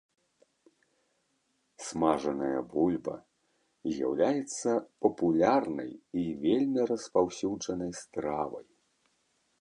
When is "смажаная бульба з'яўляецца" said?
1.87-4.71